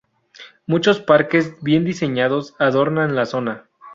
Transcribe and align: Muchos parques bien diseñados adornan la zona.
Muchos 0.65 0.99
parques 0.99 1.57
bien 1.61 1.85
diseñados 1.85 2.55
adornan 2.57 3.15
la 3.15 3.27
zona. 3.27 3.67